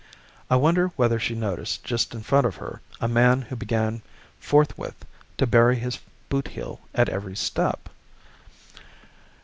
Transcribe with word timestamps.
I 0.49 0.55
wonder 0.55 0.87
whether 0.95 1.19
she 1.19 1.35
noticed, 1.35 1.83
just 1.83 2.15
in 2.15 2.23
front 2.23 2.47
of 2.47 2.55
her, 2.55 2.81
a 2.99 3.07
man 3.07 3.43
who 3.43 3.55
began 3.55 4.01
forthwith 4.39 5.05
to 5.37 5.45
bury 5.45 5.75
his 5.75 5.99
boot 6.27 6.47
heel 6.47 6.79
at 6.95 7.07
every 7.07 7.35
step? 7.35 7.87